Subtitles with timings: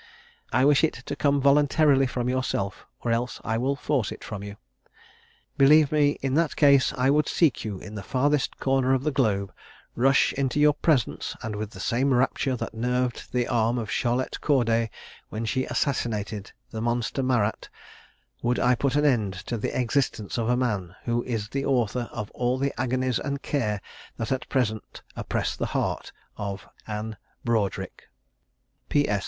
[0.51, 4.41] I wish it to come voluntarily from yourself, or else I will force it from
[4.41, 4.57] you.
[5.59, 9.11] Believe me, in that case I would seek you in the farthest corner of the
[9.11, 9.53] globe,
[9.93, 14.41] rush into your presence, and, with the same rapture that nerved the arm of Charlotte
[14.41, 14.89] Cordet,
[15.29, 17.69] when she assassinated the monster Marat,
[18.41, 22.09] would I put an end to the existence of a man, who is the author
[22.11, 23.79] of all the agonies and care
[24.17, 28.05] that at present oppress the heart of "ANNE BROADRIC."
[28.89, 29.07] "P.
[29.07, 29.19] S.